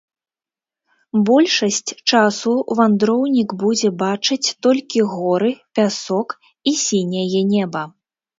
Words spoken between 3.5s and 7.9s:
будзе бачыць толькі горы, пясок і сіняе неба.